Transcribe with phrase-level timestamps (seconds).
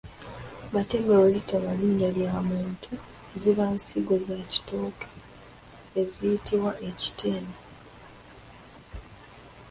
[0.73, 2.91] Matembe bwe litaba linnya lya muntu
[3.41, 5.07] ziba nsigo za kitooke
[6.01, 7.57] ekiyitibwa ekitembe.